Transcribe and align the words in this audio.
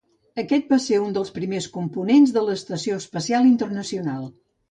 Aquest 0.43 0.69
va 0.75 0.79
ser 0.85 0.97
un 1.07 1.11
dels 1.17 1.29
primers 1.35 1.67
components 1.75 2.33
de 2.37 2.43
l'Estació 2.47 2.97
Espacial 3.05 3.53
Internacional. 3.53 4.27